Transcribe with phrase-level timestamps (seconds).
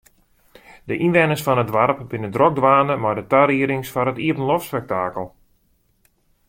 [0.87, 5.25] De ynwenners fan it doarp binne drok dwaande mei de tariedings foar it iepenloftspektakel.